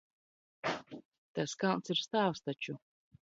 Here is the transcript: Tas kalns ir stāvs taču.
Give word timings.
Tas 1.41 1.53
kalns 1.65 1.93
ir 1.95 2.01
stāvs 2.05 2.43
taču. 2.49 2.77